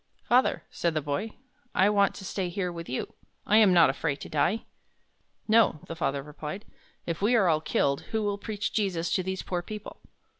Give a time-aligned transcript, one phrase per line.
[0.23, 1.33] "Father," said the boy,
[1.75, 3.13] "I want to stay here with you.
[3.45, 4.65] I am not afraid to die."
[5.47, 6.65] "No," the father replied.
[7.05, 10.01] "If we are all killed, who will preach Jesus to these poor people?"